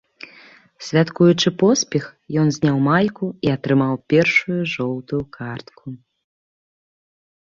[0.85, 2.07] Святкуючы поспех,
[2.43, 5.85] ён зняў майку і атрымаў першую жоўтую картку.